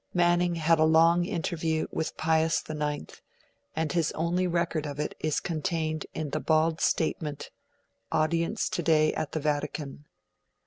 [0.15, 3.21] Manning had a long interview with Pius IX,
[3.75, 7.51] and his only record of it is contained in the bald statement:
[8.11, 10.05] 'Audience today at the Vatican'.